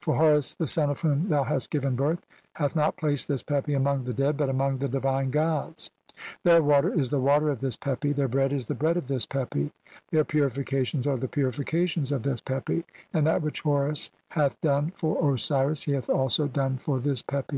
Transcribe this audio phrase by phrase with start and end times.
[0.00, 3.74] For Horus, the son to whom thou hast "given birth, hath not placed this Pepi
[3.74, 5.90] among the "dead, but among the divine gods;
[6.42, 9.26] their water is "the water of this Pepi, their bread is the bread of "this
[9.26, 9.72] Pepi,
[10.10, 15.34] their purifications are the purifications of "this Pepi, and that which Horus hath done for
[15.34, 17.52] Osiris "he hath also done for this Pepi."